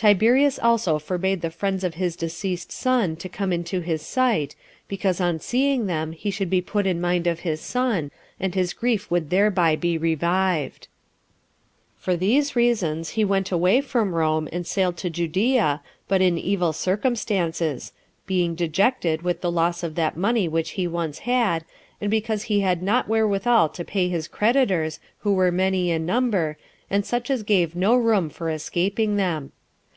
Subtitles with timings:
[0.00, 4.54] Tiberius also forbade the friends of his deceased son to come into his sight,
[4.86, 8.72] because on seeing them he should be put in mind of his son, and his
[8.72, 10.84] grief would thereby be revived.
[11.98, 11.98] 2.
[11.98, 16.72] For these reasons he went away from Rome, and sailed to Judea, but in evil
[16.72, 17.92] circumstances,
[18.24, 21.64] being dejected with the loss of that money which he once had,
[22.00, 26.56] and because he had not wherewithal to pay his creditors, who were many in number,
[26.88, 29.50] and such as gave him no room for escaping them.